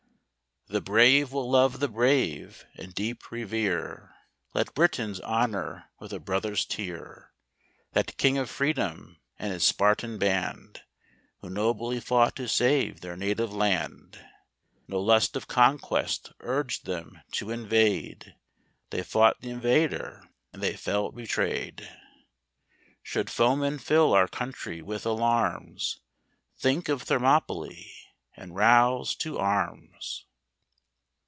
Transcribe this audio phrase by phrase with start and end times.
[0.67, 4.15] The brave will love the brave, and deep revere;
[4.53, 7.33] Let Britons honour with a brother's tear
[7.91, 10.83] That King of freedom, and his Spartan band,
[11.41, 14.25] Who nobly fought to save their native land.
[14.87, 18.33] No lust of conquest urged them to invade,
[18.91, 20.23] They fought th' invader,
[20.53, 21.85] and they fell betrayed.
[23.03, 25.99] Should foemen fill our country with alarms,
[26.57, 27.91] Think of Thermopylae,
[28.37, 30.27] and rouse to arms.